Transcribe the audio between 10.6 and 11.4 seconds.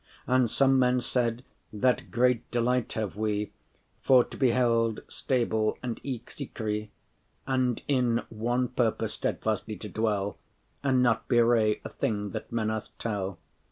And not